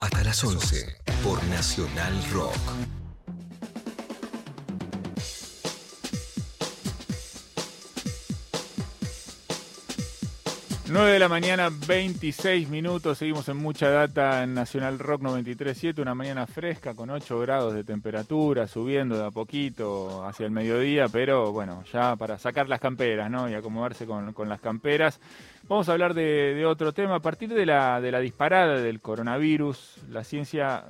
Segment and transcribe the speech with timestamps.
[0.00, 2.56] Hasta las 11 por Nacional Rock.
[10.90, 13.18] 9 de la mañana, 26 minutos.
[13.18, 16.00] Seguimos en mucha data en Nacional Rock 93.7.
[16.00, 21.08] Una mañana fresca con 8 grados de temperatura, subiendo de a poquito hacia el mediodía,
[21.08, 23.50] pero bueno, ya para sacar las camperas ¿no?
[23.50, 25.20] y acomodarse con, con las camperas.
[25.64, 27.16] Vamos a hablar de, de, otro tema.
[27.16, 30.84] A partir de la, de la disparada del coronavirus, la ciencia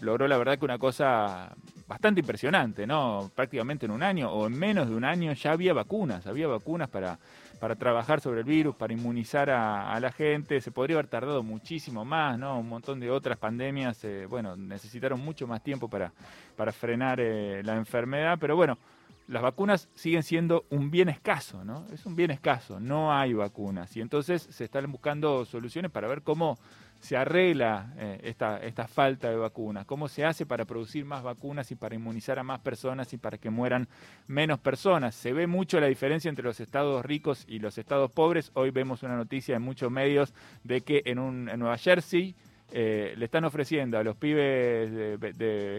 [0.00, 1.54] logró la verdad que una cosa
[1.86, 3.30] bastante impresionante, ¿no?
[3.34, 6.88] Prácticamente en un año o en menos de un año ya había vacunas, había vacunas
[6.88, 7.20] para
[7.60, 10.60] para trabajar sobre el virus, para inmunizar a, la gente.
[10.60, 12.58] Se podría haber tardado muchísimo más, ¿no?
[12.58, 16.12] Un montón de otras pandemias, eh, bueno, necesitaron mucho más tiempo para,
[16.56, 18.78] para frenar eh, la enfermedad, pero bueno,
[19.26, 21.86] las vacunas siguen siendo un bien escaso, ¿no?
[21.92, 23.96] Es un bien escaso, no hay vacunas.
[23.96, 26.58] Y entonces se están buscando soluciones para ver cómo
[27.04, 29.84] se arregla eh, esta, esta falta de vacunas?
[29.84, 33.36] ¿Cómo se hace para producir más vacunas y para inmunizar a más personas y para
[33.36, 33.88] que mueran
[34.26, 35.14] menos personas?
[35.14, 38.50] Se ve mucho la diferencia entre los estados ricos y los estados pobres.
[38.54, 42.34] Hoy vemos una noticia en muchos medios de que en, un, en Nueva Jersey
[42.72, 45.18] eh, le están ofreciendo a los pibes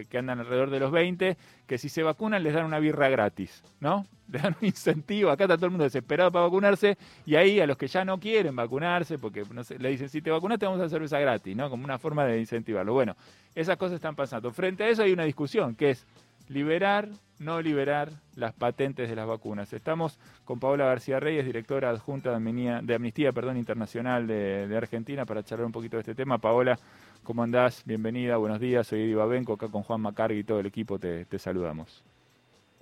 [0.07, 3.63] que andan alrededor de los 20 que si se vacunan les dan una birra gratis,
[3.79, 4.05] ¿no?
[4.27, 6.97] Le dan un incentivo, acá está todo el mundo desesperado para vacunarse
[7.27, 9.43] y ahí a los que ya no quieren vacunarse, porque
[9.77, 11.69] le dicen si te vacunas te vamos a dar cerveza gratis, ¿no?
[11.69, 12.93] Como una forma de incentivarlo.
[12.93, 13.15] Bueno,
[13.53, 14.51] esas cosas están pasando.
[14.51, 16.07] Frente a eso hay una discusión que es
[16.47, 19.71] liberar, no liberar las patentes de las vacunas.
[19.73, 25.25] Estamos con Paola García Reyes, directora adjunta de Amnistía, de Amnistía perdón, Internacional de, Argentina,
[25.25, 26.37] para charlar un poquito de este tema.
[26.37, 26.77] Paola,
[27.23, 27.83] ¿cómo andás?
[27.85, 28.87] Bienvenida, buenos días.
[28.87, 32.03] Soy Eddie Babenco, acá con Juan Macargui y todo el equipo te, te saludamos.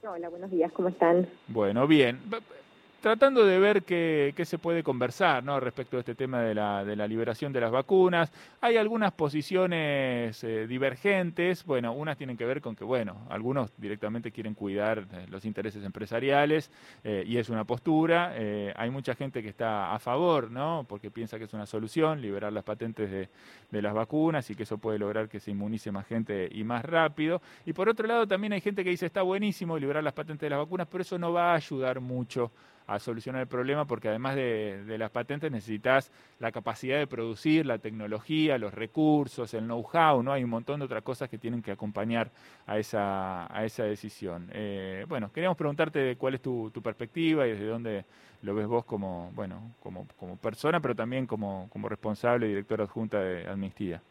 [0.05, 1.27] Hola, buenos días, ¿cómo están?
[1.47, 2.19] Bueno, bien
[3.03, 5.59] tratando de ver qué, se puede conversar ¿no?
[5.59, 8.31] respecto a este tema de la, de la liberación de las vacunas.
[8.61, 14.31] Hay algunas posiciones eh, divergentes, bueno, unas tienen que ver con que, bueno, algunos directamente
[14.31, 16.71] quieren cuidar eh, los intereses empresariales
[17.03, 18.35] eh, y es una postura.
[18.73, 20.85] hay mucha gente que está a favor, ¿no?
[20.87, 23.27] porque piensa que es una solución liberar las patentes de,
[23.69, 26.85] de las vacunas y que eso puede lograr que se inmunice más gente y más
[26.85, 27.41] rápido.
[27.65, 30.51] Y por otro lado, también hay gente que dice está buenísimo liberar las patentes de
[30.51, 32.49] las vacunas, pero eso no va a ayudar mucho
[32.87, 37.77] a solucionar el problema porque además de, las patentes necesitas la capacidad de producir, la
[37.77, 40.33] tecnología, los recursos, el know-how, ¿no?
[40.33, 42.31] Hay un montón de otras cosas que tienen que acompañar
[42.65, 44.49] a esa, a esa decisión.
[44.53, 48.05] Eh, bueno, queríamos preguntarte cuál es tu, tu, perspectiva y desde dónde
[48.41, 52.83] lo ves vos como, bueno, como, como persona, pero también como, como responsable y directora
[52.83, 54.01] adjunta de Amnistía.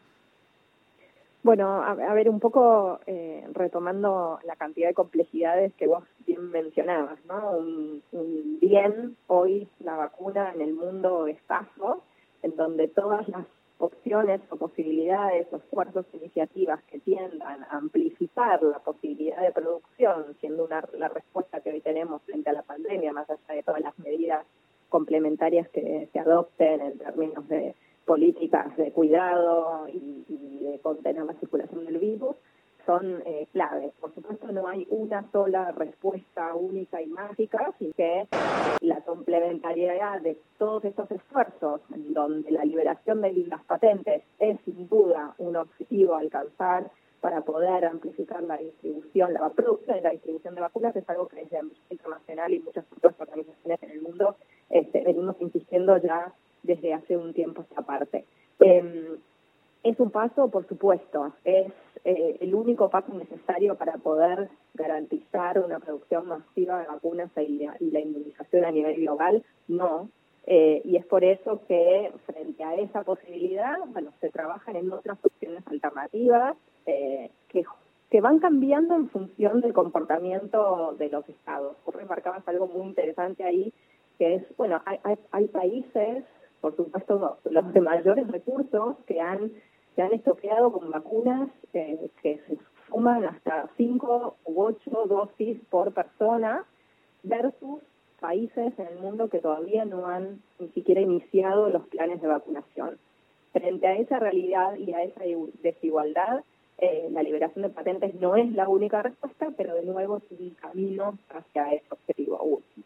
[1.43, 7.19] Bueno, a, ver, un poco eh, retomando la cantidad de complejidades que vos bien mencionabas,
[7.25, 7.57] ¿no?
[7.57, 8.01] Un,
[8.61, 12.01] bien, hoy la vacuna en el mundo escaso,
[12.43, 13.45] en donde todas las
[13.77, 20.63] opciones o posibilidades o esfuerzos, iniciativas que tiendan a amplificar la posibilidad de producción, siendo
[20.63, 23.99] una, la respuesta que hoy tenemos frente a la pandemia, más allá de todas las
[23.99, 24.45] medidas
[24.87, 27.75] complementarias que se adopten en términos de
[28.05, 30.23] políticas de cuidado y,
[30.61, 32.35] de contener la circulación del virus
[32.85, 33.93] son eh, claves.
[33.99, 38.27] Por supuesto, no hay una sola respuesta única y mágica, sino que
[38.81, 45.33] la complementariedad de todos estos esfuerzos, donde la liberación de las patentes es sin duda
[45.37, 50.61] un objetivo a alcanzar para poder amplificar la distribución, la producción y la distribución de
[50.61, 54.35] vacunas, es algo que desde Internacional y muchas otras organizaciones en el mundo
[54.69, 58.25] este, venimos insistiendo ya desde hace un tiempo esta parte.
[58.59, 59.17] Em,
[59.83, 61.71] es un paso, por supuesto, es
[62.05, 67.99] eh, el único paso necesario para poder garantizar una producción masiva de vacunas y la,
[67.99, 70.09] inmunización a nivel global, no.
[70.45, 75.17] Eh, y es por eso que frente a esa posibilidad, bueno, se trabajan en otras
[75.23, 77.63] opciones alternativas eh, que,
[78.09, 81.75] que van cambiando en función del comportamiento de los estados.
[81.85, 83.73] Vos remarcabas algo muy interesante ahí,
[84.17, 84.81] que es, bueno,
[85.31, 86.23] hay países
[86.63, 89.51] por supuesto, los de mayores recursos que han,
[89.97, 92.57] se han estoqueado con vacunas eh, que se
[92.87, 96.63] suman hasta 5 u 8 dosis por persona
[97.23, 97.81] versus
[98.21, 102.97] países en el mundo que todavía no han ni siquiera iniciado los planes de vacunación.
[103.51, 105.19] Frente a esa realidad y a esa
[105.61, 106.45] desigualdad,
[106.77, 110.51] eh, la liberación de patentes no es la única respuesta, pero de nuevo es un
[110.51, 112.85] camino hacia ese objetivo último.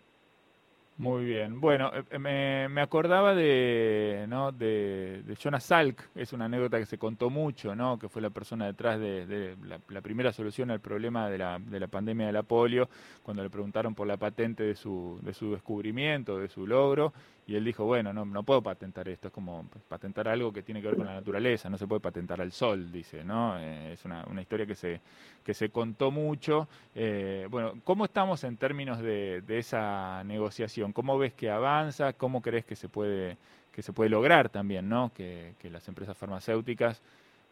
[0.98, 1.62] Muy bien.
[1.62, 4.52] Bueno, eh, eh, me, me acordaba de, ¿no?
[4.52, 8.00] de, Jonas Salk, es una anécdota que se contó mucho, ¿no?
[8.00, 9.56] que fue la persona detrás de,
[9.90, 12.90] la, primera solución al problema de la, de la pandemia de la polio,
[13.22, 17.14] cuando le preguntaron por la patente de su, de su descubrimiento, de su logro,
[17.48, 20.82] y él dijo, bueno, no, no puedo patentar esto, es como patentar algo que tiene
[20.82, 23.58] que ver con la naturaleza, no se puede patentar al sol, dice, ¿no?
[23.58, 25.00] Eh, es una, una, historia que se,
[25.46, 26.68] que se contó mucho.
[26.94, 30.92] Eh, bueno, ¿cómo estamos en términos de, de, esa negociación?
[30.92, 32.12] ¿Cómo ves que avanza?
[32.12, 33.38] ¿Cómo crees que se puede,
[33.72, 35.14] que se puede lograr también, ¿no?
[35.14, 37.02] Que, que las empresas farmacéuticas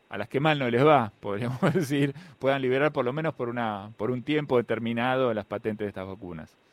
[0.10, 3.48] a las que mal no les va, podríamos decir, puedan liberar por lo menos por
[3.48, 6.65] una por un tiempo determinado las patentes de estas vacunas.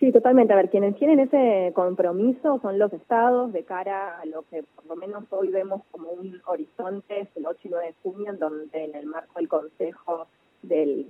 [0.00, 0.54] Sí, totalmente.
[0.54, 4.86] A ver, quienes tienen ese compromiso son los estados de cara a lo que por
[4.86, 8.84] lo menos hoy vemos como un horizonte, el 8 y 9 de junio, en donde
[8.84, 10.26] en el marco del Consejo
[10.62, 11.06] del,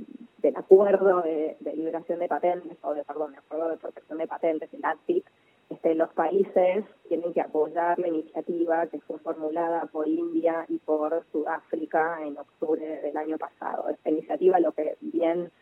[0.57, 4.85] Acuerdo de, Liberación de Patentes, o de, perdón, de Acuerdo de Protección de Patentes, el
[4.85, 5.25] ATPIC,
[5.71, 11.25] este, los países tienen que apoyar la iniciativa que fue formulada por India y por
[11.31, 13.89] Sudáfrica en octubre del año pasado.
[13.89, 15.53] Esta iniciativa lo que bien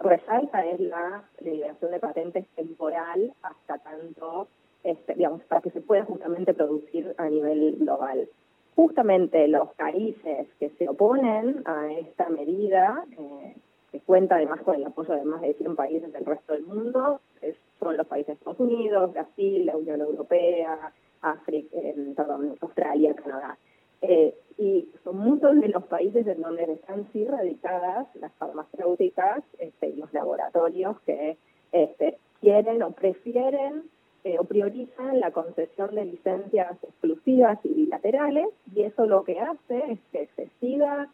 [0.00, 4.48] resalta es la liberación de patentes temporal hasta tanto,
[4.82, 8.28] este, digamos, para que se pueda justamente producir a nivel global.
[8.74, 13.54] Justamente los países que se oponen a esta medida, eh,
[13.92, 17.20] que cuenta además con el apoyo de más de 100 países del resto del mundo,
[17.78, 20.92] son los países de Estados Unidos, Brasil, la Unión Europea,
[21.22, 23.58] África, eh, perdón, Australia, Canadá.
[24.02, 29.88] Eh, y son muchos de los países en donde están sí radicadas las farmacéuticas este,
[29.88, 31.36] y los laboratorios que
[31.72, 33.84] este, quieren o prefieren
[34.24, 39.92] eh, o priorizan la concesión de licencias exclusivas y bilaterales y eso lo que hace
[39.92, 41.08] es que se siga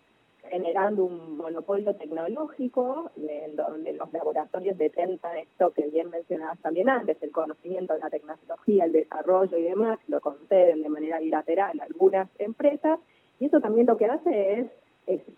[0.51, 7.23] generando un monopolio tecnológico en donde los laboratorios detentan esto que bien mencionabas también antes,
[7.23, 12.29] el conocimiento de la tecnología, el desarrollo y demás, lo conceden de manera bilateral algunas
[12.39, 12.99] empresas
[13.39, 14.67] y eso también lo que hace es,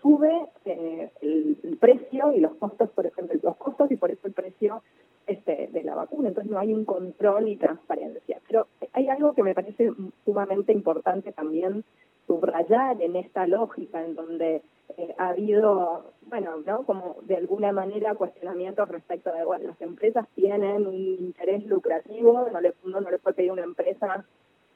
[0.00, 4.32] sube eh, el, precio y los costos, por ejemplo, los costos y por eso el
[4.32, 4.82] precio
[5.26, 6.28] este, de la vacuna.
[6.28, 8.40] Entonces no hay un control y transparencia.
[8.46, 9.93] Pero hay algo que me parece
[10.25, 11.84] sumamente importante también
[12.26, 14.62] subrayar en esta lógica en donde
[14.96, 16.85] eh, ha habido, bueno, ¿no?
[16.85, 22.61] como de alguna manera cuestionamientos respecto de, bueno, las empresas tienen un interés lucrativo, no
[22.61, 24.25] le, uno no le puede pedir a una empresa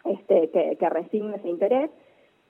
[0.04, 1.90] este, que, que resigne ese interés.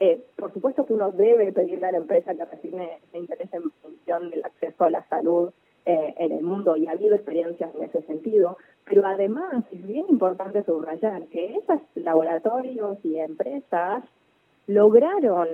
[0.01, 3.71] Eh, por supuesto que uno debe pedirle a la empresa que resigne ese interés en
[3.83, 5.51] función del acceso a la salud
[5.85, 10.07] eh, en el mundo y ha habido experiencias en ese sentido, pero además es bien
[10.09, 14.05] importante subrayar que esos laboratorios y empresas
[14.67, 15.49] lograron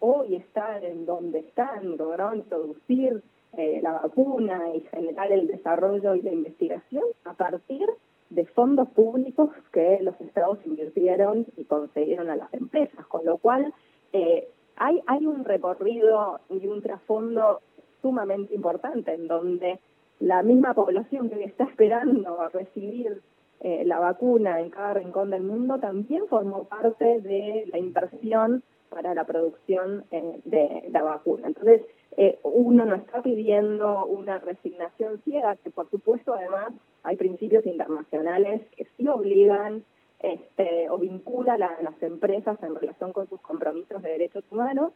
[0.00, 3.22] hoy estar en donde están, lograron producir
[3.56, 7.86] eh, la vacuna y generar el desarrollo y la investigación a partir
[8.30, 13.72] de fondos públicos que los estados invirtieron y concedieron a las empresas, con lo cual
[14.12, 17.60] eh, hay, hay un recorrido y un trasfondo
[18.02, 19.78] sumamente importante en donde
[20.20, 23.22] la misma población que está esperando recibir
[23.60, 28.62] eh, la vacuna en cada rincón del mundo también formó parte de la inversión
[28.94, 31.48] para la producción eh, de la vacuna.
[31.48, 31.82] Entonces,
[32.16, 38.62] eh, uno no está pidiendo una resignación ciega, que por supuesto además hay principios internacionales
[38.76, 39.82] que sí obligan
[40.20, 44.92] este, o vinculan a las empresas en relación con sus compromisos de derechos humanos,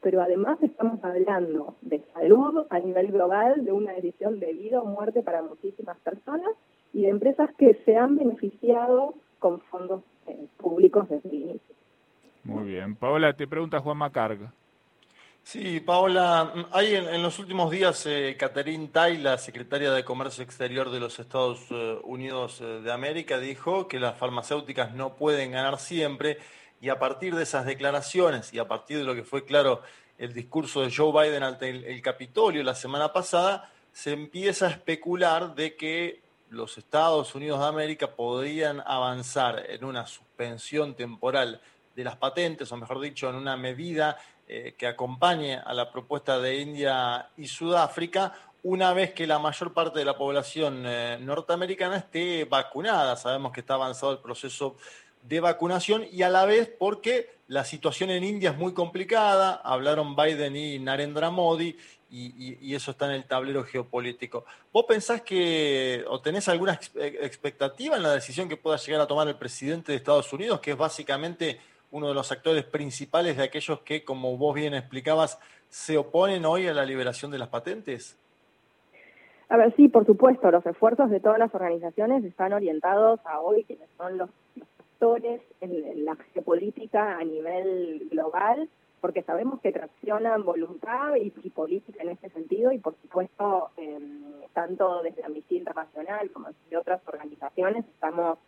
[0.00, 4.86] pero además estamos hablando de salud a nivel global, de una decisión de vida o
[4.86, 6.50] muerte para muchísimas personas
[6.94, 11.73] y de empresas que se han beneficiado con fondos eh, públicos desde el inicio.
[12.44, 12.94] Muy bien.
[12.94, 14.52] Paola, te pregunta Juan Macarga.
[15.42, 20.90] Sí, Paola, hay en, los últimos días eh, Catherine Tai, la secretaria de Comercio Exterior
[20.90, 25.78] de los Estados eh, Unidos eh, de América, dijo que las farmacéuticas no pueden ganar
[25.78, 26.38] siempre
[26.80, 29.82] y a partir de esas declaraciones y a partir de lo que fue claro
[30.16, 35.54] el discurso de Joe Biden ante el Capitolio la semana pasada, se empieza a especular
[35.54, 41.60] de que los Estados Unidos de América podrían avanzar en una suspensión temporal
[41.94, 46.38] de las patentes, o mejor dicho, en una medida eh, que acompañe a la propuesta
[46.38, 48.32] de India y Sudáfrica,
[48.62, 53.16] una vez que la mayor parte de la población eh, norteamericana esté vacunada.
[53.16, 54.76] Sabemos que está avanzado el proceso
[55.22, 60.16] de vacunación y a la vez porque la situación en India es muy complicada, hablaron
[60.16, 61.76] Biden y Narendra Modi
[62.10, 64.44] y, eso está en el tablero geopolítico.
[64.72, 69.26] ¿Vos pensás que o tenés alguna expectativa en la decisión que pueda llegar a tomar
[69.26, 71.58] el presidente de Estados Unidos, que es básicamente
[71.94, 76.66] uno de los actores principales de aquellos que, como vos bien explicabas, se oponen hoy
[76.66, 78.18] a la liberación de las patentes?
[79.48, 83.62] A ver, sí, por supuesto, los esfuerzos de todas las organizaciones están orientados a hoy
[83.62, 84.28] quienes son los,
[84.94, 88.68] actores en, la geopolítica a nivel global,
[89.00, 95.00] porque sabemos que traccionan voluntad y, política en este sentido y, por supuesto, em, tanto
[95.02, 98.38] desde Amnistía Internacional como desde otras organizaciones estamos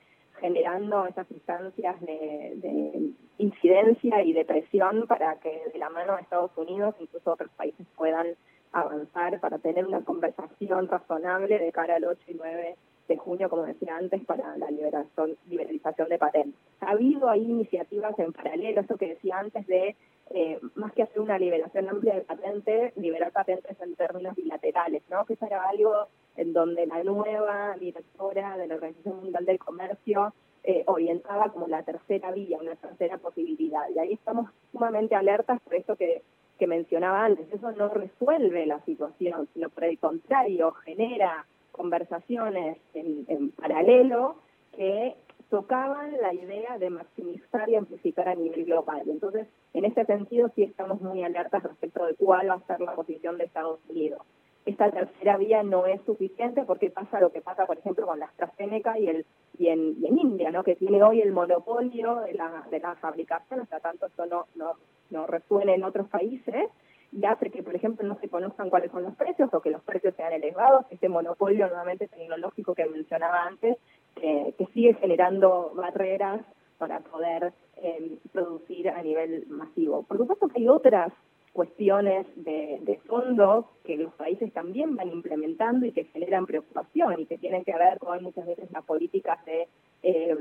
[0.40, 6.50] generando esas instancias de, incidencia y de presión para que de la mano de Estados
[6.56, 8.28] Unidos incluso otros países puedan
[8.72, 12.76] avanzar para tener una conversación razonable de cara al 8 y 9
[13.08, 16.60] de junio, como decía antes, para la liberación, liberalización de patentes.
[16.80, 19.94] Ha habido ahí iniciativas en paralelo, esto que decía antes de,
[20.30, 25.24] eh, más que hacer una liberación amplia de patentes, liberar patentes en términos bilaterales, ¿no?
[25.24, 30.32] Que eso era algo en donde la nueva directora de la Organización Mundial del Comercio
[30.64, 33.88] eh, orientaba como la tercera vía, una tercera posibilidad.
[33.94, 36.22] Y ahí estamos sumamente alertas por esto que,
[36.58, 37.52] que mencionaba antes.
[37.52, 44.36] Eso no resuelve la situación, sino por el contrario, genera conversaciones en, paralelo
[44.74, 45.14] que
[45.50, 49.02] tocaban la idea de maximizar y amplificar a nivel global.
[49.06, 52.94] Entonces, en ese sentido, sí estamos muy alertas respecto de cuál va a ser la
[52.94, 54.22] posición de Estados Unidos.
[54.66, 58.26] Esta tercera vía no es suficiente porque pasa lo que pasa, por ejemplo, con la
[58.26, 59.26] AstraZeneca y, el,
[59.58, 60.64] y, en, India, ¿no?
[60.64, 64.72] que tiene hoy el monopolio de la, de la fabricación, hasta tanto esto no, no,
[65.10, 66.68] no resuena en otros países,
[67.12, 69.82] y hace que, por ejemplo, no se conozcan cuáles son los precios o que los
[69.82, 73.78] precios sean elevados, este monopolio nuevamente tecnológico que mencionaba antes,
[74.16, 76.40] que sigue generando barreras
[76.78, 80.02] para poder eh, producir a nivel masivo.
[80.02, 81.12] Por supuesto que hay otras
[81.56, 87.24] cuestiones de, de fondo que los países también van implementando y que generan preocupación y
[87.24, 89.66] que tienen que ver con muchas veces las políticas de,
[90.02, 90.36] eh,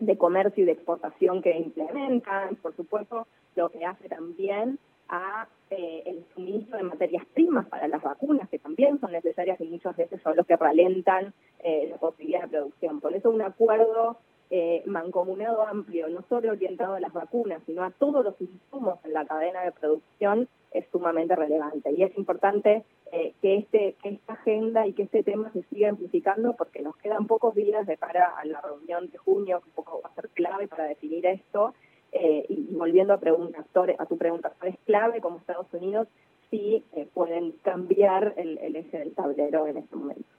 [0.00, 6.02] de comercio y de exportación que implementan, por supuesto, lo que hace también a eh,
[6.06, 10.20] el suministro de materias primas para las vacunas, que también son necesarias y muchas veces
[10.22, 13.00] son los que ralentan eh, la posibilidad de producción.
[13.00, 14.18] Por eso un acuerdo
[14.50, 19.12] eh, mancomunado amplio, no solo orientado a las vacunas, sino a todos los insumos en
[19.12, 21.92] la cadena de producción, es sumamente relevante.
[21.92, 25.88] Y es importante eh, que, este, que esta agenda y que este tema se siga
[25.88, 29.74] amplificando porque nos quedan pocos días de cara a la reunión de junio, que un
[29.74, 31.74] poco va a ser clave para definir esto
[32.12, 33.64] eh, y, volviendo a, preguntas,
[33.98, 36.08] a tu pregunta, es clave como Estados Unidos
[36.50, 40.29] si eh, pueden cambiar el, el eje del tablero en este momento.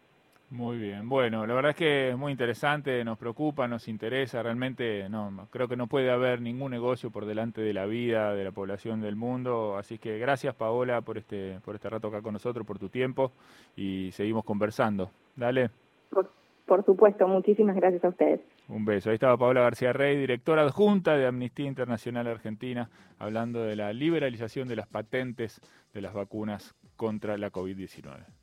[0.51, 5.07] Muy bien, bueno, la verdad es que es muy interesante, nos preocupa, nos interesa, realmente
[5.07, 8.51] no, creo que no puede haber ningún negocio por delante de la vida de la
[8.51, 12.67] población del mundo, así que gracias Paola por este, por este rato acá con nosotros,
[12.67, 13.31] por tu tiempo
[13.77, 15.09] y seguimos conversando.
[15.37, 15.69] Dale.
[16.09, 18.41] Por supuesto, muchísimas gracias a ustedes.
[18.67, 19.09] Un beso.
[19.09, 22.89] Ahí estaba Paola García Rey, directora adjunta de Amnistía Internacional Argentina,
[23.19, 25.61] hablando de la liberalización de las patentes
[25.93, 28.40] de las vacunas contra la COVID-19.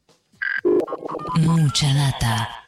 [1.37, 2.49] Mucha data.